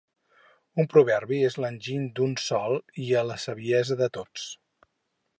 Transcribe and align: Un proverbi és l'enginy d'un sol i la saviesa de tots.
Un 0.83 0.87
proverbi 0.93 1.41
és 1.49 1.57
l'enginy 1.65 2.07
d'un 2.19 2.33
sol 2.43 2.77
i 3.03 3.05
la 3.27 3.37
saviesa 3.43 3.99
de 4.03 4.09
tots. 4.19 4.47